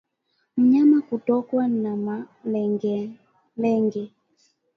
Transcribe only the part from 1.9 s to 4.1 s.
malengelenge